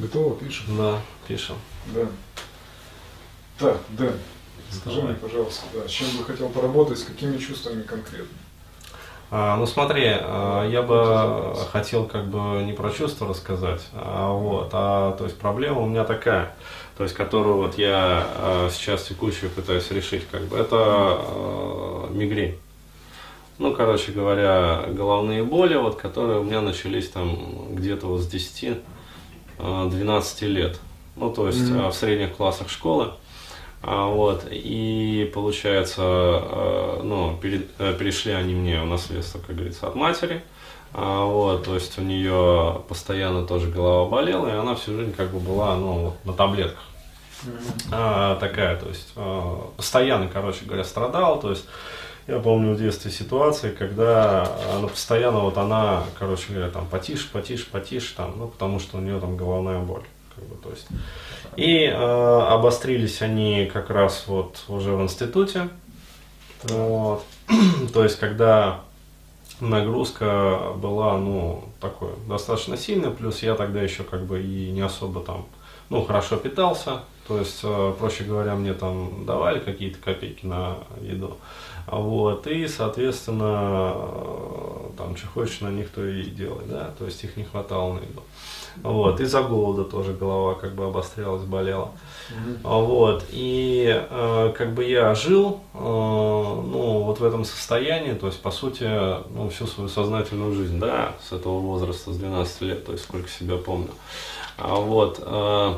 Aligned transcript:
Готово, 0.00 0.36
пишем? 0.36 0.76
Да, 0.76 1.00
пишем. 1.26 1.56
Да. 1.86 2.06
Так, 3.58 3.78
Дэн, 3.90 4.12
скажи 4.70 5.02
мне, 5.02 5.14
пожалуйста, 5.14 5.64
да, 5.74 5.88
с 5.88 5.90
чем 5.90 6.06
бы 6.16 6.24
хотел 6.24 6.48
поработать, 6.48 6.98
с 6.98 7.04
какими 7.04 7.36
чувствами 7.38 7.82
конкретно? 7.82 8.38
А, 9.30 9.56
ну 9.56 9.66
смотри, 9.66 10.06
а, 10.06 10.66
я 10.68 10.82
бы 10.82 11.54
хотел 11.72 12.06
как 12.06 12.28
бы 12.28 12.62
не 12.62 12.72
про 12.72 12.90
чувства 12.90 13.28
рассказать, 13.28 13.82
а 13.92 14.32
вот, 14.32 14.70
а 14.72 15.16
то 15.16 15.24
есть 15.24 15.36
проблема 15.36 15.80
у 15.80 15.86
меня 15.86 16.04
такая, 16.04 16.54
то 16.96 17.02
есть 17.02 17.14
которую 17.14 17.56
вот 17.56 17.76
я 17.76 18.26
а, 18.36 18.70
сейчас 18.72 19.02
текущую 19.02 19.50
пытаюсь 19.50 19.90
решить, 19.90 20.26
как 20.30 20.42
бы 20.42 20.56
это 20.56 20.76
а, 20.78 22.08
мигрень. 22.10 22.58
Ну, 23.58 23.74
короче 23.74 24.12
говоря, 24.12 24.84
головные 24.86 25.42
боли, 25.42 25.74
вот, 25.74 25.96
которые 25.96 26.38
у 26.38 26.44
меня 26.44 26.60
начались 26.60 27.08
там 27.08 27.74
где-то 27.74 28.06
вот 28.06 28.20
с 28.20 28.28
10-12 29.58 30.46
лет. 30.46 30.80
Ну, 31.16 31.30
то 31.30 31.48
есть 31.48 31.60
mm-hmm. 31.60 31.90
в 31.90 31.94
средних 31.94 32.36
классах 32.36 32.70
школы. 32.70 33.12
А, 33.82 34.06
вот, 34.06 34.44
и 34.50 35.30
получается, 35.32 36.02
а, 36.02 37.02
ну, 37.02 37.38
э, 37.42 37.94
перешли 37.98 38.32
они 38.32 38.54
мне 38.54 38.80
в 38.80 38.86
наследство, 38.86 39.38
как 39.38 39.54
говорится, 39.54 39.86
от 39.86 39.94
матери. 39.94 40.42
А, 40.92 41.24
вот, 41.24 41.64
то 41.64 41.74
есть 41.74 41.98
у 41.98 42.02
нее 42.02 42.82
постоянно 42.88 43.46
тоже 43.46 43.68
голова 43.68 44.08
болела, 44.08 44.48
и 44.48 44.56
она 44.56 44.74
всю 44.74 44.96
жизнь 44.96 45.12
как 45.12 45.30
бы 45.30 45.38
была, 45.38 45.76
ну, 45.76 46.14
на 46.24 46.32
таблетках. 46.32 46.82
Mm-hmm. 47.44 47.88
А, 47.92 48.36
такая, 48.36 48.76
то 48.76 48.88
есть 48.88 49.14
постоянно, 49.76 50.28
короче 50.28 50.64
говоря, 50.64 50.82
страдала, 50.82 51.40
то 51.40 51.50
есть 51.50 51.64
я 52.28 52.38
помню 52.40 52.74
в 52.74 52.78
детстве 52.78 53.10
ситуации, 53.10 53.70
когда 53.70 54.46
она 54.76 54.88
постоянно, 54.88 55.40
вот 55.40 55.56
она, 55.56 56.04
короче 56.18 56.52
говоря, 56.52 56.70
там 56.70 56.86
потише, 56.86 57.26
потише, 57.32 57.66
потише, 57.70 58.14
там, 58.14 58.34
ну, 58.36 58.48
потому 58.48 58.78
что 58.80 58.98
у 58.98 59.00
нее 59.00 59.18
там 59.18 59.36
головная 59.36 59.80
боль. 59.80 60.04
Как 60.34 60.44
бы, 60.44 60.54
то 60.56 60.70
есть. 60.70 60.86
И 61.56 61.84
э, 61.84 61.92
обострились 61.94 63.22
они 63.22 63.68
как 63.72 63.88
раз 63.88 64.24
вот 64.26 64.62
уже 64.68 64.92
в 64.92 65.02
институте. 65.02 65.70
Вот. 66.64 67.24
То 67.94 68.04
есть, 68.04 68.18
когда 68.18 68.82
нагрузка 69.60 70.74
была, 70.76 71.16
ну, 71.16 71.64
такой 71.80 72.10
достаточно 72.28 72.76
сильная, 72.76 73.10
плюс 73.10 73.42
я 73.42 73.54
тогда 73.54 73.80
еще 73.80 74.04
как 74.04 74.26
бы 74.26 74.42
и 74.42 74.70
не 74.70 74.82
особо 74.82 75.20
там, 75.22 75.46
ну, 75.88 76.04
хорошо 76.04 76.36
питался, 76.36 77.00
то 77.28 77.38
есть, 77.38 77.60
э, 77.62 77.94
проще 77.98 78.24
говоря, 78.24 78.54
мне 78.54 78.74
там 78.74 79.26
давали 79.26 79.60
какие-то 79.60 79.98
копейки 79.98 80.46
на 80.46 80.78
еду, 81.00 81.36
вот, 81.86 82.46
и, 82.46 82.66
соответственно, 82.66 83.92
э, 83.94 84.90
там, 84.96 85.16
что 85.16 85.26
хочешь 85.28 85.60
на 85.60 85.68
них, 85.68 85.90
то 85.90 86.04
и 86.04 86.24
делай, 86.24 86.64
да, 86.66 86.90
то 86.98 87.04
есть 87.04 87.22
их 87.24 87.36
не 87.36 87.44
хватало 87.44 87.94
на 87.94 87.98
еду. 87.98 88.22
Вот, 88.82 89.20
из-за 89.20 89.42
голода 89.42 89.84
тоже 89.84 90.12
голова 90.12 90.54
как 90.54 90.74
бы 90.74 90.86
обострялась, 90.86 91.42
болела. 91.42 91.90
Mm-hmm. 92.30 92.84
Вот, 92.84 93.24
и 93.30 94.06
э, 94.08 94.54
как 94.56 94.74
бы 94.74 94.84
я 94.84 95.14
жил, 95.14 95.60
э, 95.74 95.78
ну, 95.78 97.02
вот 97.04 97.20
в 97.20 97.24
этом 97.24 97.44
состоянии, 97.44 98.12
то 98.12 98.26
есть, 98.26 98.40
по 98.40 98.50
сути, 98.50 98.88
ну, 99.34 99.48
всю 99.48 99.66
свою 99.66 99.88
сознательную 99.88 100.54
жизнь, 100.54 100.78
да, 100.78 101.14
с 101.26 101.32
этого 101.32 101.58
возраста, 101.58 102.12
с 102.12 102.16
12 102.16 102.60
лет, 102.62 102.84
то 102.84 102.92
есть, 102.92 103.04
сколько 103.04 103.28
себя 103.28 103.56
помню. 103.56 103.90
А 104.58 104.74
вот, 104.74 105.20
э, 105.24 105.74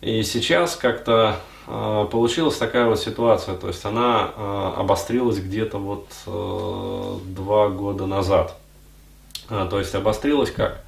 и 0.00 0.22
сейчас 0.22 0.76
как-то 0.76 1.36
э, 1.66 2.06
получилась 2.10 2.56
такая 2.56 2.86
вот 2.86 3.00
ситуация, 3.00 3.54
то 3.54 3.68
есть, 3.68 3.84
она 3.84 4.30
э, 4.36 4.72
обострилась 4.76 5.38
где-то 5.38 5.78
вот 5.78 6.08
э, 6.26 7.18
два 7.28 7.68
года 7.68 8.06
назад. 8.06 8.56
А, 9.48 9.66
то 9.66 9.78
есть, 9.78 9.94
обострилась 9.94 10.50
как? 10.50 10.84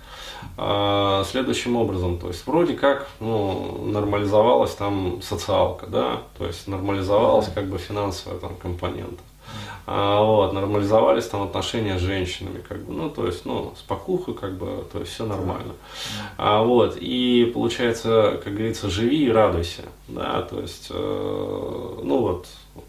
а, 0.56 1.24
следующим 1.24 1.76
образом, 1.76 2.18
то 2.18 2.28
есть 2.28 2.46
вроде 2.46 2.74
как 2.74 3.08
ну, 3.20 3.82
нормализовалась 3.84 4.74
там 4.74 5.20
социалка, 5.22 5.86
да, 5.86 6.22
то 6.38 6.46
есть 6.46 6.66
нормализовалась 6.66 7.48
как 7.54 7.66
бы 7.66 7.78
финансовая 7.78 8.38
там 8.38 8.54
компонента. 8.56 9.22
А, 9.88 10.20
вот, 10.20 10.52
нормализовались 10.52 11.26
там 11.26 11.44
отношения 11.44 11.96
с 11.96 12.02
женщинами, 12.02 12.60
как 12.60 12.84
бы, 12.84 12.92
ну, 12.92 13.08
то 13.08 13.24
есть, 13.26 13.44
ну, 13.46 13.72
спокуха, 13.76 14.32
как 14.32 14.58
бы, 14.58 14.84
то 14.92 14.98
есть 14.98 15.12
все 15.12 15.24
нормально. 15.24 15.74
А, 16.36 16.62
вот, 16.62 16.96
и 17.00 17.50
получается, 17.54 18.40
как 18.42 18.52
говорится, 18.54 18.90
живи 18.90 19.26
и 19.26 19.30
радуйся, 19.30 19.82
да, 20.08 20.42
то 20.42 20.60
есть, 20.60 20.88
э, 20.90 22.00
ну, 22.02 22.18
вот, 22.18 22.48
вот 22.74 22.84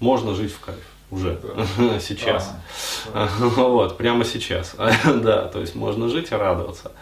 можно 0.00 0.34
жить 0.34 0.52
в 0.52 0.60
кайф 0.60 0.78
уже 1.10 1.38
да. 1.42 2.00
сейчас. 2.00 2.52
А, 3.12 3.28
вот, 3.38 3.98
прямо 3.98 4.24
сейчас. 4.24 4.74
да, 5.04 5.44
то 5.48 5.60
есть 5.60 5.74
можно 5.74 6.08
жить 6.08 6.30
и 6.30 6.34
радоваться. 6.34 6.92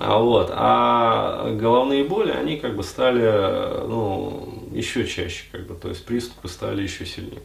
А, 0.00 0.18
вот, 0.18 0.50
а 0.52 1.50
головные 1.54 2.04
боли, 2.04 2.30
они 2.30 2.56
как 2.56 2.76
бы 2.76 2.84
стали, 2.84 3.86
ну, 3.86 4.68
еще 4.72 5.06
чаще, 5.06 5.44
как 5.50 5.66
бы, 5.66 5.74
то 5.74 5.88
есть 5.88 6.04
приступы 6.04 6.48
стали 6.48 6.82
еще 6.82 7.04
сильнее. 7.04 7.42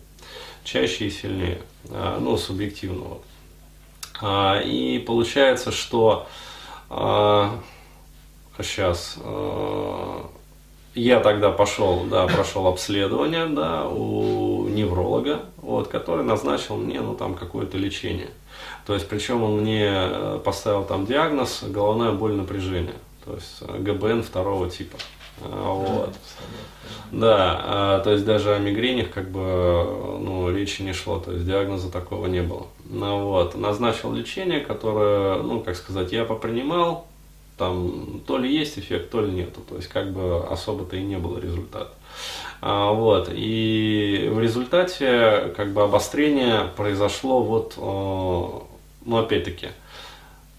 Чаще 0.63 1.07
и 1.07 1.09
сильнее, 1.09 1.61
а, 1.89 2.19
ну, 2.19 2.37
субъективно. 2.37 3.03
Вот. 3.03 3.23
А, 4.21 4.61
и 4.61 4.99
получается, 4.99 5.71
что 5.71 6.27
сейчас 8.59 9.17
я 10.95 11.19
тогда 11.19 11.51
пошел, 11.51 12.03
да, 12.05 12.27
прошел 12.27 12.67
обследование, 12.67 13.47
да, 13.47 13.87
у 13.87 14.67
невролога, 14.67 15.41
вот, 15.57 15.87
который 15.87 16.23
назначил 16.23 16.77
мне, 16.77 17.01
ну, 17.01 17.15
там, 17.15 17.35
какое-то 17.35 17.77
лечение. 17.77 18.29
То 18.85 18.93
есть, 18.93 19.07
причем 19.07 19.43
он 19.43 19.61
мне 19.61 19.87
э, 19.87 20.39
поставил 20.43 20.83
там 20.83 21.05
диагноз 21.05 21.63
головная 21.67 22.11
боль 22.11 22.33
напряжения, 22.33 22.95
то 23.25 23.33
есть 23.33 23.57
э, 23.61 23.79
ГБН 23.79 24.23
второго 24.23 24.69
типа. 24.69 24.97
А, 25.41 25.73
вот. 25.73 26.13
Да, 27.11 27.61
а, 27.63 27.99
то 27.99 28.11
есть 28.11 28.25
даже 28.25 28.53
о 28.53 28.59
мигренях 28.59 29.11
как 29.11 29.29
бы 29.29 29.39
ну, 30.19 30.51
речи 30.51 30.81
не 30.81 30.93
шло, 30.93 31.19
то 31.19 31.31
есть 31.31 31.45
диагноза 31.45 31.91
такого 31.91 32.27
не 32.27 32.41
было. 32.41 32.67
Ну, 32.85 33.29
вот. 33.29 33.55
Назначил 33.55 34.13
лечение, 34.13 34.59
которое, 34.59 35.41
ну, 35.41 35.59
как 35.61 35.75
сказать, 35.75 36.11
я 36.11 36.25
попринимал, 36.25 37.07
там 37.57 38.21
то 38.25 38.37
ли 38.37 38.53
есть 38.53 38.79
эффект, 38.79 39.11
то 39.11 39.21
ли 39.21 39.31
нету. 39.31 39.61
То 39.67 39.75
есть 39.75 39.87
как 39.87 40.11
бы 40.11 40.45
особо-то 40.47 40.95
и 40.95 41.03
не 41.03 41.17
было 41.17 41.39
результата. 41.39 41.93
А, 42.61 42.91
вот. 42.91 43.29
И 43.31 44.29
в 44.31 44.39
результате 44.39 45.53
как 45.55 45.73
бы 45.73 45.83
обострение 45.83 46.69
произошло 46.75 47.41
вот, 47.41 47.75
ну 47.77 49.17
опять-таки, 49.17 49.69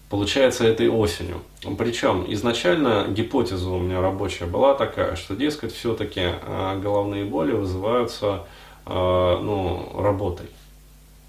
получается 0.09 0.65
этой 0.65 0.87
осенью. 0.87 1.41
Причем 1.77 2.25
изначально 2.29 3.07
гипотеза 3.09 3.69
у 3.69 3.79
меня 3.79 4.01
рабочая 4.01 4.45
была 4.45 4.75
такая, 4.75 5.15
что, 5.15 5.35
дескать, 5.35 5.73
все-таки 5.73 6.21
а, 6.23 6.79
головные 6.79 7.25
боли 7.25 7.51
вызываются 7.51 8.43
а, 8.85 9.39
ну, 9.41 9.91
работой. 10.01 10.47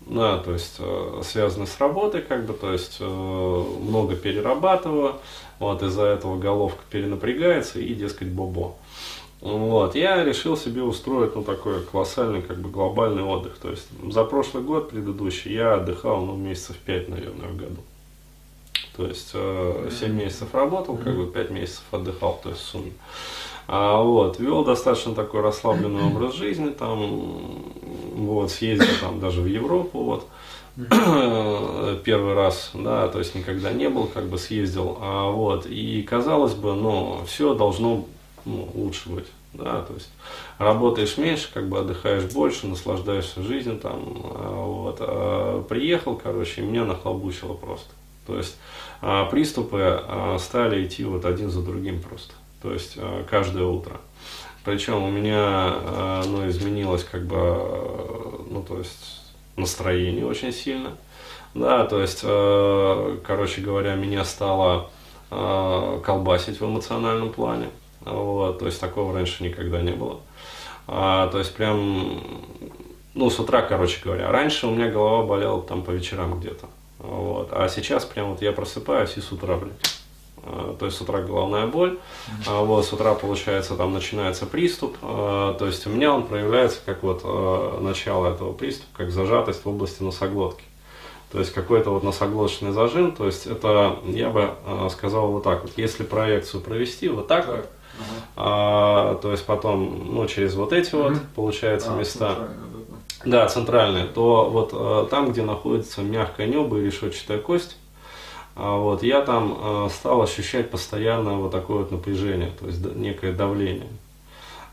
Да, 0.06 0.38
то 0.38 0.52
есть 0.52 0.76
э, 0.78 1.20
связаны 1.24 1.66
с 1.66 1.80
работой, 1.80 2.22
как 2.22 2.46
бы, 2.46 2.52
то 2.52 2.72
есть 2.72 2.98
э, 3.00 3.04
много 3.04 4.14
перерабатываю, 4.14 5.16
вот 5.58 5.82
из-за 5.82 6.04
этого 6.04 6.38
головка 6.38 6.82
перенапрягается 6.90 7.80
и, 7.80 7.94
дескать, 7.94 8.28
бобо. 8.28 8.74
Вот, 9.40 9.94
я 9.94 10.24
решил 10.24 10.56
себе 10.56 10.82
устроить, 10.82 11.36
ну, 11.36 11.42
такой 11.42 11.82
колоссальный, 11.82 12.42
как 12.42 12.58
бы, 12.58 12.70
глобальный 12.70 13.22
отдых. 13.22 13.58
То 13.58 13.70
есть, 13.70 13.86
за 14.10 14.24
прошлый 14.24 14.62
год 14.62 14.90
предыдущий 14.90 15.52
я 15.52 15.74
отдыхал, 15.74 16.24
ну, 16.24 16.36
месяцев 16.36 16.76
5, 16.78 17.08
наверное, 17.08 17.48
в 17.48 17.56
году. 17.56 17.76
То 18.96 19.06
есть, 19.06 19.30
э, 19.34 19.90
7 19.98 20.12
месяцев 20.12 20.54
работал, 20.54 20.96
как 20.96 21.14
бы, 21.16 21.26
5 21.26 21.50
месяцев 21.50 21.84
отдыхал, 21.90 22.40
то 22.42 22.48
есть, 22.48 22.62
в 22.62 22.64
сумме. 22.64 22.92
А, 23.68 24.00
вот, 24.00 24.38
вел 24.38 24.64
достаточно 24.64 25.14
такой 25.14 25.42
расслабленный 25.42 26.04
образ 26.04 26.34
жизни, 26.36 26.70
там, 26.70 27.74
вот, 28.14 28.50
съездил 28.50 28.86
там 29.00 29.20
даже 29.20 29.42
в 29.42 29.46
Европу, 29.46 30.02
вот, 30.02 30.26
первый 32.04 32.34
раз, 32.34 32.72
да, 32.74 33.08
то 33.08 33.18
есть 33.18 33.34
никогда 33.34 33.72
не 33.72 33.88
был, 33.88 34.06
как 34.06 34.26
бы 34.26 34.36
съездил, 34.36 34.98
а 35.00 35.30
вот, 35.30 35.64
и 35.64 36.02
казалось 36.02 36.52
бы, 36.52 36.74
ну, 36.74 37.22
все 37.26 37.54
должно 37.54 38.04
ну, 38.44 38.68
лучше 38.74 39.08
быть, 39.08 39.26
да, 39.54 39.80
то 39.80 39.94
есть 39.94 40.10
работаешь 40.58 41.16
меньше, 41.16 41.48
как 41.52 41.70
бы 41.70 41.78
отдыхаешь 41.78 42.24
больше, 42.24 42.66
наслаждаешься 42.66 43.42
жизнью 43.42 43.78
там, 43.78 44.22
а, 44.34 44.64
вот, 44.64 44.96
а 45.00 45.62
приехал, 45.62 46.14
короче, 46.14 46.60
и 46.60 46.64
меня 46.64 46.84
нахлобучило 46.84 47.54
просто, 47.54 47.88
то 48.26 48.36
есть 48.36 48.58
а, 49.00 49.24
приступы 49.24 49.80
а, 49.82 50.36
стали 50.38 50.86
идти 50.86 51.04
вот 51.04 51.24
один 51.24 51.50
за 51.50 51.62
другим 51.62 52.02
просто 52.02 52.34
то 52.62 52.72
есть 52.72 52.98
каждое 53.30 53.64
утро. 53.64 54.00
Причем 54.64 55.04
у 55.04 55.10
меня 55.10 56.22
ну, 56.26 56.48
изменилось 56.48 57.04
как 57.04 57.24
бы, 57.26 57.36
ну, 58.50 58.64
то 58.66 58.78
есть 58.78 59.25
настроение 59.56 60.26
очень 60.26 60.52
сильно. 60.52 60.96
Да, 61.54 61.84
то 61.86 62.00
есть, 62.00 62.20
короче 62.20 63.60
говоря, 63.62 63.94
меня 63.94 64.24
стало 64.24 64.90
колбасить 65.30 66.60
в 66.60 66.64
эмоциональном 66.64 67.32
плане. 67.32 67.68
Вот, 68.04 68.58
то 68.60 68.66
есть 68.66 68.80
такого 68.80 69.12
раньше 69.12 69.42
никогда 69.42 69.80
не 69.80 69.92
было. 69.92 70.20
А, 70.86 71.26
то 71.28 71.38
есть 71.38 71.54
прям, 71.54 72.22
ну, 73.14 73.30
с 73.30 73.40
утра, 73.40 73.62
короче 73.62 74.00
говоря. 74.04 74.30
Раньше 74.30 74.68
у 74.68 74.70
меня 74.70 74.88
голова 74.88 75.26
болела 75.26 75.60
там 75.62 75.82
по 75.82 75.90
вечерам 75.90 76.38
где-то. 76.38 76.66
Вот. 76.98 77.48
А 77.50 77.68
сейчас 77.68 78.04
прям 78.04 78.30
вот 78.30 78.42
я 78.42 78.52
просыпаюсь 78.52 79.16
и 79.16 79.20
с 79.20 79.32
утра, 79.32 79.56
блин. 79.56 79.74
Э, 80.46 80.74
то 80.78 80.86
есть 80.86 80.98
с 80.98 81.00
утра 81.00 81.20
головная 81.20 81.66
боль, 81.66 81.98
а 82.46 82.62
вот 82.62 82.84
с 82.84 82.92
утра, 82.92 83.14
получается, 83.14 83.76
там 83.76 83.92
начинается 83.92 84.46
приступ, 84.46 84.96
э, 85.02 85.54
то 85.58 85.66
есть 85.66 85.86
у 85.86 85.90
меня 85.90 86.12
он 86.12 86.26
проявляется 86.26 86.78
как 86.84 87.02
вот 87.02 87.22
э, 87.24 87.78
начало 87.80 88.32
этого 88.32 88.52
приступа, 88.52 88.88
как 88.96 89.10
зажатость 89.10 89.64
в 89.64 89.68
области 89.68 90.02
носоглотки. 90.02 90.64
То 91.32 91.40
есть 91.40 91.52
какой-то 91.52 91.90
вот 91.90 92.04
носоглоточный 92.04 92.70
зажим, 92.70 93.12
то 93.12 93.26
есть 93.26 93.46
это, 93.46 93.98
я 94.06 94.30
бы 94.30 94.50
сказал 94.90 95.32
вот 95.32 95.42
так 95.42 95.62
вот, 95.62 95.72
если 95.76 96.04
проекцию 96.04 96.62
провести 96.62 97.08
вот 97.08 97.26
так, 97.26 97.46
так. 97.46 97.66
Ага. 97.98 98.26
А, 98.36 99.14
то 99.16 99.30
есть 99.30 99.44
потом, 99.46 100.14
ну, 100.14 100.26
через 100.26 100.54
вот 100.54 100.72
эти 100.72 100.94
угу. 100.94 101.08
вот, 101.08 101.18
получается, 101.34 101.92
а, 101.92 101.96
места. 101.96 102.48
Да, 103.24 103.48
центральные, 103.48 104.04
то 104.04 104.48
вот 104.48 104.70
э, 104.72 105.08
там, 105.10 105.32
где 105.32 105.42
находится 105.42 106.02
мягкое 106.02 106.46
небо 106.46 106.78
и 106.78 106.84
решетчатая 106.84 107.38
кость, 107.38 107.76
вот, 108.56 109.02
я 109.02 109.20
там 109.20 109.58
э, 109.60 109.88
стал 109.90 110.22
ощущать 110.22 110.70
постоянно 110.70 111.34
вот 111.34 111.52
такое 111.52 111.78
вот 111.78 111.92
напряжение, 111.92 112.50
то 112.58 112.66
есть 112.66 112.82
некое 112.94 113.32
давление. 113.32 113.88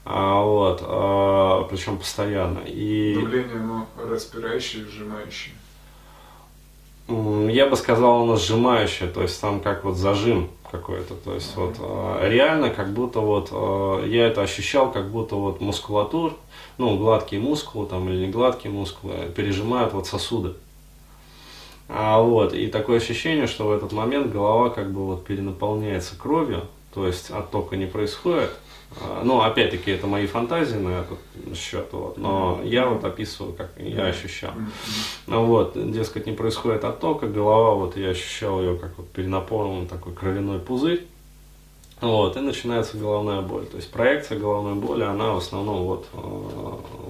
А, 0.06 0.42
вот, 0.42 0.82
а, 0.84 1.64
причем 1.70 1.98
постоянно. 1.98 2.60
И... 2.66 3.16
Давление, 3.16 3.56
оно 3.56 3.88
распирающее, 3.98 4.86
сжимающее. 4.86 5.56
Я 7.08 7.68
бы 7.68 7.76
сказал, 7.76 8.24
оно 8.24 8.38
сжимающее, 8.38 9.10
то 9.10 9.22
есть 9.22 9.40
там 9.42 9.60
как 9.60 9.84
вот 9.84 9.98
зажим 9.98 10.50
какой-то. 10.72 11.16
То 11.16 11.34
есть 11.34 11.56
вот 11.58 11.76
э, 11.80 12.30
реально 12.30 12.70
как 12.70 12.94
будто 12.94 13.20
вот 13.20 13.50
э, 13.52 14.08
я 14.08 14.28
это 14.28 14.42
ощущал, 14.42 14.92
как 14.92 15.12
будто 15.12 15.36
вот 15.36 15.60
мускулатур, 15.60 16.38
ну 16.78 16.98
гладкие 16.98 17.42
мускулы 17.42 17.88
там 17.88 18.10
или 18.10 18.26
не 18.26 18.32
гладкие 18.32 18.74
мускулы 18.74 19.32
пережимают 19.36 19.94
вот 19.94 20.08
сосуды. 20.08 20.54
А 21.88 22.22
вот, 22.22 22.54
и 22.54 22.68
такое 22.68 22.98
ощущение, 22.98 23.48
что 23.48 23.68
в 23.68 23.72
этот 23.72 23.92
момент 23.92 24.32
голова 24.32 24.70
как 24.70 24.92
бы 24.92 25.06
вот 25.06 25.26
перенаполняется 25.26 26.18
кровью, 26.18 26.62
то 26.94 27.06
есть 27.06 27.30
оттока 27.30 27.76
не 27.76 27.86
происходит, 27.86 28.52
а, 29.02 29.22
ну, 29.24 29.42
опять-таки, 29.42 29.92
это 29.92 30.08
мои 30.08 30.28
фантазии 30.28 30.78
на 30.78 31.02
этот 31.02 31.58
счет, 31.58 31.88
вот, 31.92 32.18
но 32.18 32.62
я 32.64 32.88
вот 32.88 33.04
описываю, 33.04 33.54
как 33.54 33.72
я 33.78 34.06
ощущал. 34.06 34.52
Ну, 35.28 35.46
вот, 35.46 35.74
дескать, 35.92 36.26
не 36.26 36.34
происходит 36.34 36.84
оттока, 36.84 37.28
голова, 37.28 37.76
вот 37.76 37.98
я 37.98 38.10
ощущал 38.10 38.62
ее 38.62 38.78
как 38.78 38.98
вот 38.98 39.10
перенаполненный 39.10 39.88
такой 39.88 40.14
кровяной 40.14 40.60
пузырь, 40.60 41.06
вот, 42.04 42.38
и 42.38 42.40
начинается 42.42 42.98
головная 42.98 43.42
боль. 43.42 43.66
То 43.66 43.78
есть 43.78 43.92
проекция 43.92 44.38
головной 44.38 44.76
боли, 44.76 45.04
она 45.04 45.32
в 45.32 45.38
основном 45.38 45.84
вот 45.84 46.06
э, 46.14 46.18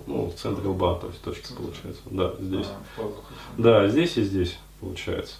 ну, 0.07 0.27
в 0.29 0.35
центре 0.35 0.67
лба, 0.67 0.95
то 0.95 1.07
есть 1.07 1.21
точка 1.21 1.53
получается. 1.53 2.01
Да, 2.05 2.33
здесь. 2.39 2.67
А, 2.97 3.11
да, 3.57 3.87
здесь 3.87 4.17
и 4.17 4.23
здесь 4.23 4.57
получается. 4.79 5.35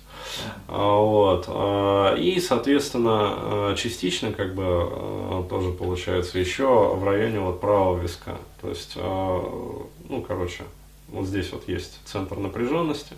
А, 0.67 0.97
вот. 0.97 1.45
А, 1.47 2.15
и, 2.15 2.39
соответственно, 2.39 3.11
а, 3.11 3.75
частично 3.75 4.31
как 4.31 4.55
бы 4.55 5.45
тоже 5.49 5.71
получается 5.71 6.39
еще 6.39 6.95
в 6.95 7.03
районе 7.03 7.39
вот 7.39 7.61
правого 7.61 7.99
виска. 7.99 8.37
То 8.61 8.69
есть, 8.69 8.95
ну, 8.95 10.25
короче, 10.25 10.63
вот 11.09 11.27
здесь 11.27 11.51
вот 11.51 11.67
есть 11.67 11.99
центр 12.05 12.37
напряженности, 12.37 13.15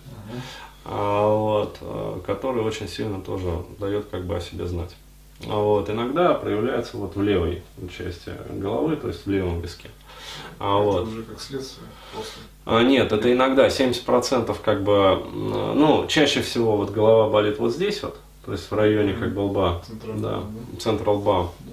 вот, 0.84 1.78
который 2.26 2.64
очень 2.64 2.90
сильно 2.90 3.22
тоже 3.22 3.64
дает 3.80 4.08
как 4.08 4.26
бы 4.26 4.36
о 4.36 4.42
себе 4.42 4.66
знать. 4.66 4.96
Вот, 5.42 5.90
иногда 5.90 6.34
проявляется 6.34 6.98
вот 6.98 7.16
в 7.16 7.22
левой 7.22 7.62
части 7.96 8.32
головы, 8.50 8.96
то 8.96 9.10
есть 9.10 9.26
в 9.26 9.30
левом 9.30 9.62
виске. 9.62 9.90
А, 10.60 10.80
это 10.80 10.90
вот. 10.90 11.08
уже 11.08 11.24
как 11.24 11.40
следствие 11.40 11.88
после? 12.16 12.42
А, 12.66 12.82
нет, 12.84 13.12
это 13.12 13.32
иногда 13.32 13.68
70% 13.68 14.56
как 14.64 14.84
бы, 14.84 15.24
ну, 15.34 16.08
чаще 16.08 16.42
всего 16.42 16.78
вот 16.78 16.92
голова 16.92 17.30
болит 17.30 17.60
вот 17.60 17.74
здесь 17.74 18.02
вот, 18.02 18.18
то 18.46 18.54
есть 18.54 18.70
в 18.70 18.74
районе 18.74 19.14
как 19.14 19.34
бы 19.34 19.42
лба, 19.42 19.82
Центральный, 19.86 20.22
да, 20.22 20.40
да, 20.40 20.80
центр 20.80 21.10
лба. 21.10 21.52
Да. 21.60 21.72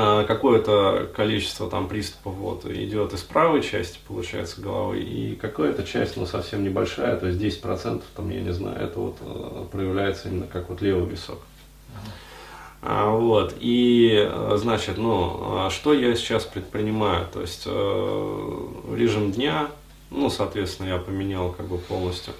А, 0.00 0.24
какое-то 0.24 1.10
количество 1.12 1.68
там 1.68 1.88
приступов 1.88 2.34
вот 2.34 2.66
идет 2.66 3.14
из 3.14 3.22
правой 3.22 3.62
части, 3.62 3.98
получается, 4.06 4.60
головы, 4.60 5.00
и 5.00 5.34
какая-то 5.34 5.82
часть, 5.82 6.16
ну, 6.16 6.24
совсем 6.24 6.62
небольшая, 6.62 7.16
то 7.16 7.26
есть 7.26 7.40
10%, 7.40 8.02
там, 8.14 8.30
я 8.30 8.40
не 8.40 8.52
знаю, 8.52 8.80
это 8.80 9.00
вот 9.00 9.16
э, 9.20 9.64
проявляется 9.72 10.28
именно 10.28 10.46
как 10.46 10.68
вот 10.68 10.82
левый 10.82 11.08
висок. 11.08 11.40
А, 11.96 11.98
вот, 12.82 13.54
и, 13.58 14.30
значит, 14.54 14.98
ну, 14.98 15.64
а 15.66 15.70
что 15.70 15.92
я 15.92 16.14
сейчас 16.14 16.44
предпринимаю? 16.44 17.26
То 17.32 17.40
есть 17.40 17.64
э, 17.66 18.66
режим 18.94 19.32
дня, 19.32 19.68
ну, 20.10 20.30
соответственно, 20.30 20.88
я 20.88 20.98
поменял 20.98 21.52
как 21.52 21.66
бы 21.66 21.78
полностью. 21.78 22.32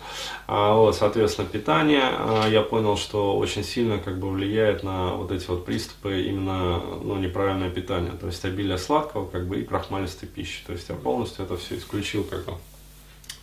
А, 0.46 0.74
вот, 0.74 0.96
соответственно, 0.96 1.46
питание, 1.46 2.02
а, 2.04 2.48
я 2.48 2.62
понял, 2.62 2.96
что 2.96 3.36
очень 3.36 3.62
сильно 3.62 3.98
как 3.98 4.18
бы 4.18 4.30
влияет 4.30 4.82
на 4.82 5.14
вот 5.14 5.30
эти 5.32 5.46
вот 5.48 5.66
приступы 5.66 6.22
именно, 6.22 6.80
ну, 7.02 7.16
неправильное 7.16 7.70
питание. 7.70 8.12
То 8.12 8.26
есть 8.26 8.44
обилие 8.44 8.78
сладкого, 8.78 9.26
как 9.26 9.46
бы, 9.46 9.60
и 9.60 9.64
крахмалистой 9.64 10.28
пищи. 10.28 10.62
То 10.66 10.72
есть 10.72 10.88
я 10.88 10.94
полностью 10.94 11.44
это 11.44 11.56
все 11.56 11.76
исключил, 11.76 12.24
как 12.24 12.46
бы. 12.46 12.54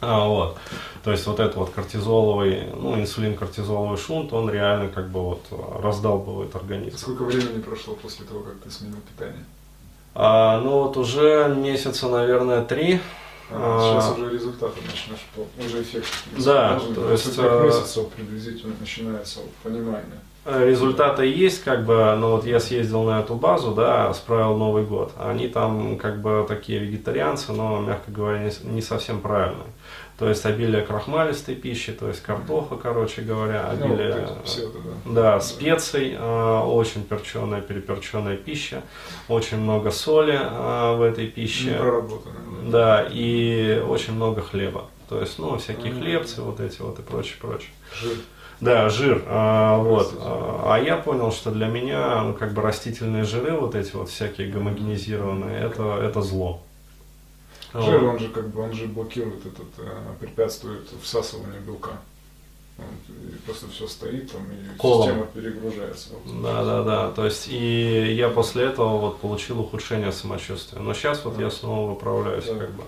А, 0.05 0.27
вот. 0.27 0.57
То 1.03 1.11
есть 1.11 1.25
вот 1.25 1.39
этот 1.39 1.55
вот 1.55 1.71
кортизоловый, 1.71 2.67
ну, 2.73 2.99
инсулин-кортизоловый 2.99 3.97
шунт, 3.97 4.33
он 4.33 4.49
реально 4.49 4.89
как 4.89 5.09
бы 5.09 5.21
вот 5.21 5.45
раздалбывает 5.81 6.55
организм. 6.55 6.97
Сколько 6.97 7.23
времени 7.23 7.61
прошло 7.61 7.95
после 7.95 8.25
того, 8.25 8.41
как 8.41 8.59
ты 8.59 8.69
сменил 8.69 8.97
питание? 9.01 9.45
А, 10.13 10.61
ну 10.61 10.83
вот 10.83 10.95
уже 10.97 11.53
месяца, 11.57 12.07
наверное, 12.07 12.63
три. 12.63 13.01
А, 13.51 13.79
сейчас 13.79 14.09
а, 14.09 14.13
уже 14.13 14.31
результаты 14.31 14.79
начнешь, 14.81 15.25
уже 15.59 15.81
эффект. 15.81 16.07
Да, 16.37 16.79
то 16.95 17.11
есть... 17.11 17.35
Как 17.35 17.45
а, 17.45 17.63
месяцев 17.65 18.09
приблизительно 18.09 18.73
начинается 18.79 19.39
понимание. 19.61 20.19
Результаты 20.45 21.25
есть, 21.25 21.63
как 21.63 21.85
бы, 21.85 22.15
но 22.17 22.33
вот 22.35 22.45
я 22.45 22.59
съездил 22.59 23.03
на 23.03 23.21
эту 23.21 23.33
базу, 23.33 23.73
да, 23.73 24.13
справил 24.13 24.55
Новый 24.55 24.83
год. 24.83 25.11
Они 25.17 25.47
там 25.47 25.97
как 25.97 26.21
бы 26.21 26.45
такие 26.47 26.77
вегетарианцы, 26.77 27.51
но, 27.51 27.81
мягко 27.81 28.11
говоря, 28.11 28.39
не, 28.39 28.51
не 28.71 28.81
совсем 28.83 29.21
правильные. 29.21 29.67
То 30.17 30.29
есть 30.29 30.45
обилие 30.45 30.81
крахмалистой 30.81 31.55
пищи, 31.55 31.91
то 31.91 32.07
есть 32.07 32.21
картоха, 32.21 32.77
короче 32.77 33.21
говоря, 33.21 33.73
ну, 33.77 33.85
обилие 33.85 34.27
ну, 34.29 34.37
все 34.45 34.69
это, 34.69 34.77
да. 35.05 35.11
Да, 35.13 35.39
специй, 35.41 36.15
э, 36.17 36.59
очень 36.59 37.03
перченая, 37.03 37.61
переперченная 37.61 38.37
пища, 38.37 38.81
очень 39.27 39.57
много 39.57 39.91
соли 39.91 40.39
э, 40.41 40.95
в 40.95 41.01
этой 41.01 41.27
пище. 41.27 41.77
Да. 42.63 43.01
да, 43.01 43.07
и 43.11 43.83
очень 43.85 44.13
много 44.13 44.41
хлеба. 44.41 44.85
То 45.09 45.19
есть, 45.19 45.37
ну, 45.37 45.57
всякие 45.57 45.91
mm-hmm. 45.91 46.01
хлебцы, 46.01 46.41
вот 46.41 46.59
эти 46.61 46.81
вот 46.81 46.97
и 46.97 47.01
прочее, 47.01 47.35
прочее. 47.41 47.71
Жир. 47.93 48.15
Да, 48.61 48.89
жир. 48.89 49.23
А, 49.27 49.77
вот. 49.77 50.13
А, 50.19 50.75
а 50.75 50.79
я 50.79 50.97
понял, 50.97 51.31
что 51.31 51.51
для 51.51 51.67
меня 51.67 52.23
ну, 52.23 52.33
как 52.33 52.53
бы 52.53 52.61
растительные 52.61 53.23
жиры, 53.23 53.53
вот 53.53 53.75
эти 53.75 53.95
вот 53.95 54.09
всякие 54.09 54.49
гомогенизированные, 54.49 55.59
это, 55.59 55.99
это 56.01 56.21
зло. 56.21 56.61
Жир, 57.73 58.03
он 58.03 58.19
же 58.19 58.29
как 58.29 58.49
бы, 58.49 58.61
он 58.61 58.73
же 58.73 58.87
блокирует 58.87 59.45
этот, 59.45 59.67
э, 59.79 59.97
препятствует 60.19 60.87
всасыванию 61.01 61.61
белка. 61.61 61.91
Он, 62.77 62.85
просто 63.45 63.69
все 63.69 63.87
стоит 63.87 64.31
там 64.31 64.41
и 64.51 64.77
Колом. 64.77 65.03
система 65.03 65.25
перегружается. 65.27 66.09
Да, 66.41 66.63
да, 66.63 66.83
да. 66.83 67.11
То 67.11 67.25
есть 67.25 67.47
и 67.49 68.13
я 68.13 68.29
после 68.29 68.65
этого 68.65 68.97
вот 68.97 69.19
получил 69.19 69.59
ухудшение 69.59 70.11
самочувствия. 70.11 70.79
Но 70.79 70.93
сейчас 70.93 71.23
вот 71.25 71.37
да. 71.37 71.43
я 71.43 71.51
снова 71.51 71.91
выправляюсь 71.91 72.45
да. 72.45 72.55
как 72.55 72.71
бы. 72.71 72.83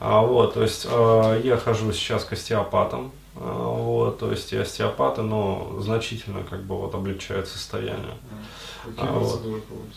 А, 0.00 0.20
вот, 0.20 0.54
то 0.54 0.62
есть 0.62 0.86
э, 0.90 1.40
я 1.44 1.56
хожу 1.56 1.92
сейчас 1.92 2.24
к 2.24 2.32
остеопатам. 2.32 3.12
Э, 3.36 3.40
вот, 3.40 4.18
то 4.18 4.30
есть 4.30 4.52
и 4.52 4.56
остеопаты, 4.56 5.22
но 5.22 5.76
значительно 5.80 6.42
как 6.42 6.62
бы 6.62 6.76
вот 6.76 6.94
облегчают 6.94 7.48
состояние. 7.48 8.14
Какие 8.84 9.08
а, 9.08 9.18
процедуры 9.18 9.62
вот. 9.70 9.88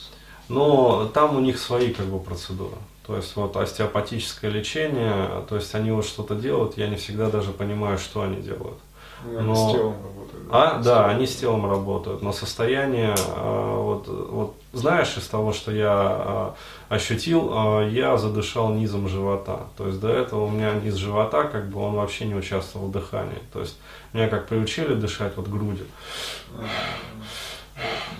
Но 0.49 1.07
там 1.13 1.35
у 1.35 1.39
них 1.39 1.59
свои 1.59 1.93
как 1.93 2.05
бы 2.05 2.19
процедуры. 2.19 2.77
То 3.05 3.15
есть 3.15 3.35
вот 3.35 3.55
остеопатическое 3.55 4.51
лечение, 4.51 5.43
то 5.47 5.55
есть 5.55 5.73
они 5.75 5.91
вот 5.91 6.05
что-то 6.05 6.35
делают, 6.35 6.77
я 6.77 6.87
не 6.87 6.97
всегда 6.97 7.29
даже 7.29 7.51
понимаю, 7.51 7.97
что 7.97 8.21
они 8.21 8.41
делают. 8.41 8.77
Ну, 9.25 9.41
но... 9.41 9.55
с 9.55 9.73
телом 9.73 9.95
работают. 10.03 10.47
А, 10.49 10.81
да, 10.81 11.05
они 11.07 11.25
с 11.25 11.35
телом 11.35 11.69
работают, 11.69 12.21
но 12.21 12.31
состояние, 12.31 13.15
а, 13.35 13.81
вот, 13.81 14.07
вот 14.07 14.55
знаешь, 14.73 15.17
из 15.17 15.27
того, 15.27 15.53
что 15.53 15.71
я 15.71 15.91
а, 15.91 16.55
ощутил, 16.89 17.49
а, 17.51 17.87
я 17.87 18.17
задышал 18.17 18.73
низом 18.73 19.07
живота. 19.07 19.67
То 19.75 19.87
есть 19.87 19.99
до 19.99 20.09
этого 20.09 20.45
у 20.45 20.49
меня 20.49 20.73
низ 20.73 20.95
живота, 20.95 21.43
как 21.43 21.69
бы 21.69 21.81
он 21.81 21.95
вообще 21.95 22.25
не 22.25 22.35
участвовал 22.35 22.87
в 22.87 22.91
дыхании. 22.91 23.41
То 23.51 23.61
есть 23.61 23.77
меня 24.13 24.27
как 24.27 24.47
приучили 24.47 24.93
дышать 24.93 25.35
вот 25.35 25.47
грудью. 25.47 25.85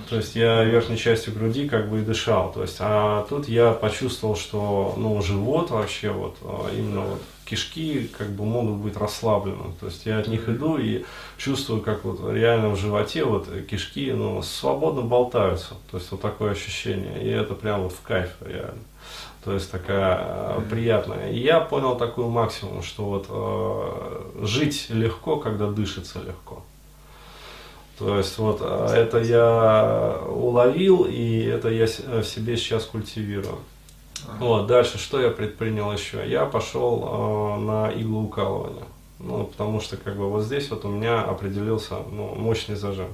То 0.10 0.16
есть 0.16 0.36
я 0.36 0.64
верхней 0.64 0.98
частью 0.98 1.34
груди 1.34 1.68
как 1.68 1.90
бы 1.90 2.00
и 2.00 2.04
дышал. 2.04 2.52
То 2.52 2.62
есть, 2.62 2.78
а 2.80 3.26
тут 3.30 3.50
я 3.50 3.72
почувствовал, 3.72 4.36
что 4.36 4.94
ну, 4.98 5.22
живот 5.22 5.70
вообще 5.70 6.12
вот 6.12 6.38
а, 6.44 6.70
именно 6.74 7.02
вот 7.02 7.22
кишки 7.46 8.10
как 8.18 8.30
бы 8.30 8.46
могут 8.46 8.78
быть 8.78 8.96
расслаблены. 8.96 9.74
То 9.80 9.88
есть 9.88 10.06
я 10.06 10.20
от 10.20 10.28
них 10.28 10.48
иду 10.48 10.78
и 10.78 11.04
чувствую, 11.38 11.82
как 11.82 12.06
вот 12.06 12.20
реально 12.32 12.70
в 12.70 12.78
животе 12.78 13.26
вот 13.26 13.50
кишки 13.70 14.12
ну, 14.12 14.42
свободно 14.42 15.02
болтаются. 15.02 15.76
То 15.92 15.98
есть 15.98 16.12
вот 16.12 16.22
такое 16.22 16.52
ощущение. 16.52 17.24
И 17.24 17.30
это 17.30 17.54
прям 17.54 17.84
вот 17.84 17.94
в 17.94 18.02
кайф 18.02 18.30
реально. 18.42 18.84
То 19.44 19.54
есть 19.54 19.72
такая 19.72 20.20
э, 20.20 20.62
приятная. 20.70 21.32
И 21.32 21.40
я 21.40 21.60
понял 21.62 21.96
такую 21.96 22.30
максимум, 22.30 22.84
что 22.84 23.06
вот 23.06 23.26
э, 23.30 24.46
жить 24.46 24.88
легко, 24.90 25.38
когда 25.38 25.68
дышится 25.70 26.20
легко. 26.20 26.64
То 27.98 28.18
есть 28.18 28.38
вот 28.38 28.60
а, 28.62 28.94
это 28.94 29.18
я 29.18 30.22
уловил, 30.28 31.06
и 31.10 31.42
это 31.42 31.70
я 31.70 31.86
в 31.86 32.24
себе 32.24 32.56
сейчас 32.58 32.86
культивирую. 32.86 33.58
Ага. 34.28 34.38
Вот, 34.40 34.68
дальше 34.68 34.98
что 34.98 35.20
я 35.20 35.32
предпринял 35.32 35.92
еще? 35.92 36.28
Я 36.30 36.46
пошел 36.46 37.58
э, 37.58 37.60
на 37.62 37.92
иглоукалывание. 37.92 38.86
Ну, 39.20 39.46
потому 39.46 39.82
что 39.82 39.98
как 39.98 40.16
бы 40.16 40.30
вот 40.30 40.44
здесь 40.44 40.70
вот 40.70 40.86
у 40.86 40.90
меня 40.90 41.24
определился 41.24 41.96
ну, 42.12 42.36
мощный 42.36 42.76
зажим. 42.76 43.10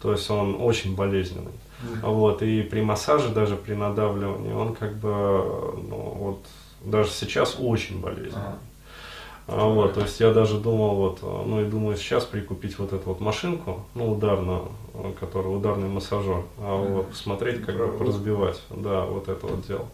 То 0.00 0.12
есть 0.12 0.28
он 0.30 0.56
очень 0.60 0.96
болезненный. 0.96 1.52
Mm-hmm. 1.82 2.10
Вот, 2.10 2.42
и 2.42 2.62
при 2.62 2.80
массаже, 2.80 3.28
даже 3.28 3.56
при 3.56 3.74
надавливании, 3.74 4.52
он 4.52 4.74
как 4.74 4.96
бы, 4.96 5.08
ну, 5.08 6.16
вот, 6.18 6.44
даже 6.84 7.10
сейчас 7.10 7.56
очень 7.60 8.00
болезненный. 8.00 8.32
Uh-huh. 8.32 8.67
А, 9.48 9.66
вот, 9.66 9.94
то 9.94 10.02
есть 10.02 10.20
я 10.20 10.30
даже 10.30 10.58
думал, 10.58 10.96
вот, 10.96 11.22
ну 11.22 11.62
и 11.62 11.64
думаю 11.64 11.96
сейчас 11.96 12.26
прикупить 12.26 12.78
вот 12.78 12.92
эту 12.92 13.02
вот 13.06 13.20
машинку, 13.20 13.86
ну 13.94 14.12
ударную, 14.12 14.68
которая 15.18 15.50
ударный 15.50 15.88
массажер, 15.88 16.42
а 16.58 16.76
вот 16.76 17.08
посмотреть, 17.08 17.64
как 17.64 17.76
бы 17.76 18.04
разбивать, 18.04 18.60
да, 18.68 19.06
вот 19.06 19.28
это 19.28 19.46
вот 19.46 19.66
дело. 19.66 19.86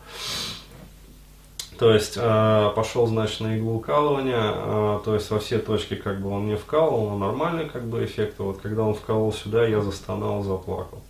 То 1.78 1.92
есть 1.92 2.14
э, 2.16 2.70
пошел, 2.74 3.06
значит, 3.06 3.40
на 3.40 3.56
иглоукалывание, 3.56 4.36
э, 4.36 5.00
то 5.04 5.14
есть 5.14 5.30
во 5.30 5.38
все 5.38 5.58
точки 5.58 5.94
как 5.94 6.20
бы 6.20 6.30
он 6.30 6.46
не 6.46 6.56
вкалывал, 6.56 7.10
но 7.10 7.18
нормальный 7.18 7.68
как 7.68 7.84
бы 7.84 8.04
эффект. 8.04 8.38
Вот 8.38 8.58
когда 8.60 8.82
он 8.82 8.94
вкалывал 8.94 9.32
сюда, 9.32 9.66
я 9.66 9.80
застонал, 9.80 10.42
заплакал. 10.42 11.02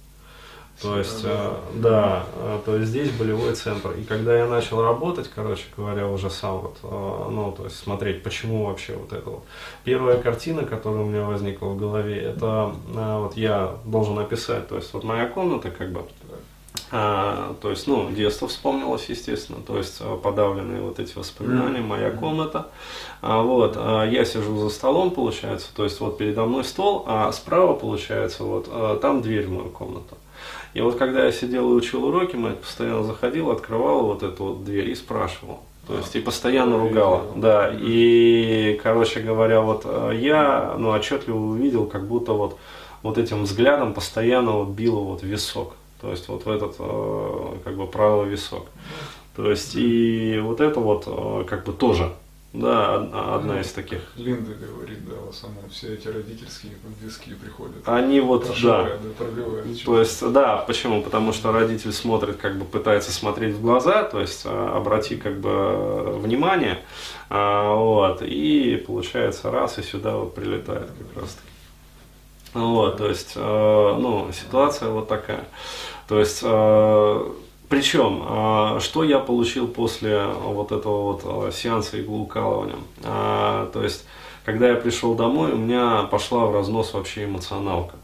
То 0.82 0.98
есть, 0.98 1.20
э, 1.24 1.52
да, 1.74 2.24
э, 2.36 2.58
то 2.64 2.76
есть 2.76 2.88
здесь 2.88 3.10
болевой 3.12 3.54
центр. 3.54 3.92
И 3.92 4.02
когда 4.02 4.36
я 4.36 4.46
начал 4.46 4.82
работать, 4.82 5.30
короче 5.32 5.64
говоря, 5.76 6.08
уже 6.08 6.30
сам 6.30 6.58
вот, 6.58 6.78
э, 6.82 7.28
ну, 7.30 7.52
то 7.56 7.64
есть 7.64 7.76
смотреть, 7.76 8.22
почему 8.22 8.66
вообще 8.66 8.94
вот 8.94 9.12
это 9.12 9.30
вот. 9.30 9.44
Первая 9.84 10.20
картина, 10.20 10.64
которая 10.64 11.02
у 11.02 11.06
меня 11.06 11.24
возникла 11.24 11.66
в 11.66 11.76
голове, 11.76 12.20
это 12.20 12.74
э, 12.94 13.18
вот 13.20 13.36
я 13.36 13.76
должен 13.84 14.18
описать, 14.18 14.68
то 14.68 14.76
есть 14.76 14.92
вот 14.92 15.04
моя 15.04 15.26
комната 15.26 15.70
как 15.70 15.92
бы, 15.92 16.02
а, 16.90 17.56
то 17.62 17.70
есть, 17.70 17.86
ну, 17.86 18.10
детство 18.10 18.46
вспомнилось, 18.48 19.06
естественно, 19.08 19.60
то 19.66 19.78
есть 19.78 20.00
подавленные 20.22 20.80
вот 20.80 20.98
эти 20.98 21.16
воспоминания, 21.16 21.80
моя 21.80 22.10
комната. 22.10 22.68
А, 23.22 23.42
вот, 23.42 23.74
а 23.76 24.04
я 24.04 24.24
сижу 24.24 24.58
за 24.58 24.70
столом, 24.70 25.12
получается, 25.12 25.68
то 25.74 25.84
есть 25.84 25.98
вот 26.00 26.18
передо 26.18 26.44
мной 26.44 26.64
стол, 26.64 27.04
а 27.06 27.32
справа, 27.32 27.74
получается, 27.74 28.44
вот 28.44 28.68
э, 28.70 28.98
там 29.00 29.22
дверь 29.22 29.46
в 29.46 29.50
мою 29.50 29.70
комнату. 29.70 30.16
И 30.74 30.80
вот 30.80 30.96
когда 30.96 31.24
я 31.24 31.32
сидел 31.32 31.70
и 31.70 31.74
учил 31.74 32.04
уроки, 32.04 32.36
мать 32.36 32.60
постоянно 32.60 33.04
заходила, 33.04 33.52
открывала 33.52 34.02
вот 34.02 34.22
эту 34.22 34.44
вот 34.44 34.64
дверь 34.64 34.90
и 34.90 34.94
спрашивала. 34.94 35.58
То 35.86 35.98
есть 35.98 36.16
и 36.16 36.20
постоянно 36.20 36.78
ругала, 36.78 37.24
да. 37.36 37.70
И, 37.74 38.80
короче 38.82 39.20
говоря, 39.20 39.60
вот 39.60 39.82
э, 39.84 40.12
я, 40.18 40.74
ну, 40.78 40.90
отчетливо 40.90 41.36
увидел, 41.36 41.86
как 41.86 42.06
будто 42.06 42.32
вот, 42.32 42.58
вот 43.02 43.18
этим 43.18 43.42
взглядом 43.42 43.92
постоянно 43.92 44.52
вот 44.52 44.68
било 44.68 45.00
вот 45.00 45.22
висок. 45.22 45.74
То 46.00 46.10
есть 46.10 46.28
вот 46.28 46.46
в 46.46 46.50
этот, 46.50 46.76
э, 46.78 47.56
как 47.64 47.76
бы, 47.76 47.86
правый 47.86 48.30
висок. 48.30 48.66
То 49.36 49.50
есть 49.50 49.74
и 49.74 50.40
вот 50.42 50.60
это 50.60 50.80
вот, 50.80 51.04
э, 51.06 51.44
как 51.46 51.64
бы, 51.64 51.72
тоже 51.72 52.10
да, 52.54 52.94
одна 53.34 53.60
из 53.60 53.72
таких. 53.72 53.98
Линда 54.14 54.52
говорит, 54.54 55.04
да, 55.08 55.16
в 55.26 55.30
основном 55.30 55.68
все 55.70 55.94
эти 55.94 56.06
родительские 56.06 56.74
виски 57.02 57.34
приходят. 57.34 57.82
Они 57.84 58.20
вот, 58.20 58.48
да. 58.62 58.88
То 59.84 59.98
есть, 59.98 60.32
да, 60.32 60.58
почему? 60.58 61.02
Потому 61.02 61.32
что 61.32 61.50
родитель 61.50 61.92
смотрит, 61.92 62.36
как 62.36 62.56
бы 62.56 62.64
пытается 62.64 63.10
смотреть 63.10 63.56
в 63.56 63.60
глаза, 63.60 64.04
то 64.04 64.20
есть 64.20 64.42
а, 64.44 64.76
обрати 64.76 65.16
как 65.16 65.40
бы 65.40 66.16
внимание, 66.20 66.78
а, 67.28 67.74
вот, 67.74 68.22
и 68.22 68.76
получается 68.86 69.50
раз 69.50 69.80
и 69.80 69.82
сюда 69.82 70.14
вот 70.14 70.36
прилетает 70.36 70.90
как 70.96 71.22
раз 71.22 71.34
таки. 71.34 71.48
Вот, 72.54 72.98
то 72.98 73.08
есть, 73.08 73.34
ну, 73.34 74.30
ситуация 74.32 74.90
вот 74.90 75.08
такая. 75.08 75.44
То 76.06 76.20
есть, 76.20 76.40
причем, 77.68 78.22
а, 78.26 78.78
что 78.80 79.04
я 79.04 79.18
получил 79.18 79.68
после 79.68 80.24
вот 80.26 80.72
этого 80.72 81.12
вот 81.12 81.22
а, 81.24 81.50
сеанса 81.50 82.00
иглоукалывания? 82.00 82.76
А, 83.02 83.70
то 83.72 83.82
есть, 83.82 84.04
когда 84.44 84.68
я 84.68 84.74
пришел 84.74 85.14
домой, 85.14 85.52
у 85.52 85.56
меня 85.56 86.02
пошла 86.04 86.46
в 86.46 86.54
разнос 86.54 86.92
вообще 86.92 87.24
эмоционалка. 87.24 87.96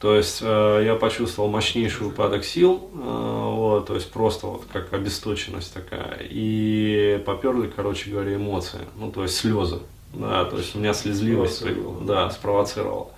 То 0.00 0.14
есть 0.14 0.42
я 0.42 0.96
почувствовал 1.00 1.50
мощнейший 1.50 2.06
упадок 2.06 2.44
сил, 2.44 2.88
вот, 2.94 3.88
то 3.88 3.96
есть 3.96 4.12
просто 4.12 4.46
вот 4.46 4.62
как 4.72 4.92
обесточенность 4.92 5.74
такая. 5.74 6.20
И 6.20 7.20
поперли, 7.26 7.66
короче 7.66 8.08
говоря, 8.08 8.36
эмоции, 8.36 8.78
ну 8.96 9.10
то 9.10 9.24
есть 9.24 9.34
слезы. 9.34 9.80
Да, 10.14 10.46
то 10.46 10.56
есть 10.56 10.74
у 10.74 10.78
меня 10.78 10.94
слезливость 10.94 11.62
да, 12.06 12.30
спровоцировала. 12.30 13.08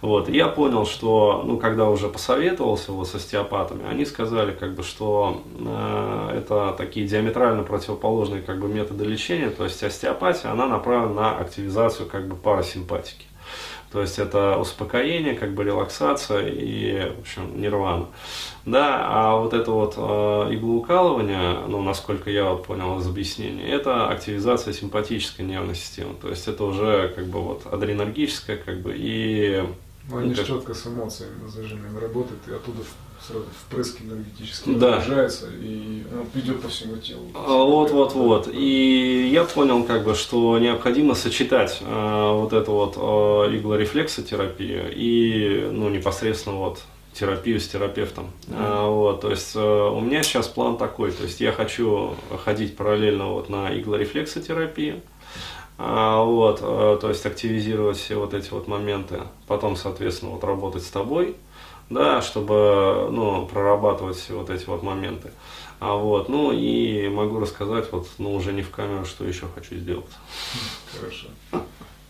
Вот. 0.00 0.30
И 0.30 0.36
я 0.36 0.48
понял, 0.48 0.86
что, 0.86 1.42
ну, 1.44 1.58
когда 1.58 1.88
уже 1.90 2.08
посоветовался 2.08 2.92
вот 2.92 3.06
с 3.06 3.14
остеопатами, 3.14 3.86
они 3.86 4.06
сказали, 4.06 4.52
как 4.52 4.74
бы, 4.74 4.82
что 4.82 5.42
э, 5.58 6.38
это 6.38 6.74
такие 6.78 7.06
диаметрально 7.06 7.64
противоположные 7.64 8.40
как 8.40 8.60
бы, 8.60 8.68
методы 8.68 9.04
лечения. 9.04 9.50
То 9.50 9.64
есть 9.64 9.82
остеопатия, 9.82 10.50
она 10.50 10.66
направлена 10.66 11.12
на 11.12 11.38
активизацию 11.38 12.08
как 12.08 12.26
бы 12.26 12.34
парасимпатики. 12.34 13.26
То 13.90 14.02
есть 14.02 14.18
это 14.18 14.58
успокоение, 14.58 15.34
как 15.34 15.54
бы 15.54 15.64
релаксация 15.64 16.46
и, 16.46 17.10
в 17.16 17.20
общем, 17.20 17.58
нирвана. 17.58 18.06
Да, 18.66 19.06
а 19.08 19.36
вот 19.36 19.54
это 19.54 19.70
вот 19.70 19.94
э, 19.96 20.54
иглоукалывание, 20.54 21.60
ну, 21.68 21.80
насколько 21.82 22.28
я 22.30 22.50
вот 22.50 22.66
понял 22.66 22.98
из 22.98 23.06
объяснения, 23.06 23.66
это 23.66 24.08
активизация 24.08 24.74
симпатической 24.74 25.44
нервной 25.46 25.74
системы. 25.74 26.14
То 26.20 26.28
есть 26.28 26.46
это 26.48 26.64
уже 26.64 27.12
как 27.16 27.26
бы 27.26 27.40
вот 27.40 27.66
адренергическая, 27.66 28.58
как 28.58 28.80
бы 28.80 28.94
и... 28.94 29.64
Ну, 30.10 30.18
они 30.18 30.34
как... 30.34 30.46
четко 30.46 30.74
с 30.74 30.86
эмоциями 30.86 31.46
зажимами 31.46 31.98
работают, 31.98 32.46
и 32.46 32.52
оттуда 32.52 32.82
сразу 33.26 33.44
впрыск 33.66 34.00
энергетический 34.02 34.74
да. 34.74 35.02
и 35.60 36.04
ну, 36.10 36.26
идет 36.40 36.60
по 36.62 36.68
всему 36.68 36.96
телу. 36.96 37.26
А, 37.34 37.64
вот, 37.64 37.90
вот, 37.90 38.12
вот. 38.14 38.48
И 38.52 39.28
я 39.32 39.44
понял, 39.44 39.84
как 39.84 40.04
бы, 40.04 40.14
что 40.14 40.58
необходимо 40.58 41.14
сочетать 41.14 41.78
э, 41.80 42.32
вот 42.32 42.52
эту 42.52 42.72
вот 42.72 42.94
э, 42.96 43.56
иглорефлексотерапию 43.56 44.92
и 44.94 45.68
ну, 45.70 45.88
непосредственно 45.88 46.56
вот 46.56 46.80
терапию 47.12 47.60
с 47.60 47.68
терапевтом. 47.68 48.30
Mm. 48.46 48.54
А, 48.56 48.86
вот, 48.88 49.20
то 49.20 49.30
есть 49.30 49.56
э, 49.56 49.60
у 49.60 50.00
меня 50.00 50.22
сейчас 50.22 50.46
план 50.46 50.76
такой, 50.76 51.10
то 51.10 51.24
есть 51.24 51.40
я 51.40 51.52
хочу 51.52 52.14
ходить 52.44 52.76
параллельно 52.76 53.32
вот 53.32 53.48
на 53.48 53.76
иглорефлексотерапию, 53.76 55.00
а, 55.78 56.22
вот, 56.22 56.60
э, 56.62 56.98
то 57.00 57.08
есть 57.08 57.26
активизировать 57.26 57.96
все 57.98 58.16
вот 58.16 58.34
эти 58.34 58.50
вот 58.50 58.68
моменты, 58.68 59.20
потом, 59.46 59.76
соответственно, 59.76 60.32
вот 60.32 60.44
работать 60.44 60.84
с 60.84 60.90
тобой, 60.90 61.36
да, 61.90 62.22
чтобы, 62.22 63.08
ну, 63.10 63.46
прорабатывать 63.46 64.16
все 64.16 64.34
вот 64.34 64.50
эти 64.50 64.64
вот 64.66 64.82
моменты. 64.82 65.32
А 65.80 65.94
вот, 65.94 66.28
ну 66.28 66.52
и 66.52 67.08
могу 67.08 67.38
рассказать 67.38 67.90
вот, 67.92 68.08
ну 68.18 68.34
уже 68.34 68.52
не 68.52 68.62
в 68.62 68.70
камеру, 68.70 69.04
что 69.04 69.24
еще 69.24 69.46
хочу 69.54 69.76
сделать. 69.76 70.10
Хорошо. 70.98 71.28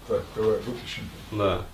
Так, 0.06 0.22
давай 0.34 0.56
выключим. 0.58 1.02
Да. 1.32 1.66